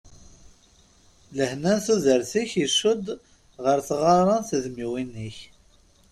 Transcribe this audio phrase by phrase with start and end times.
[1.35, 3.05] Lehna n tudert-ik icudd
[3.63, 5.37] ɣer tɣara n tedmiwin-ik.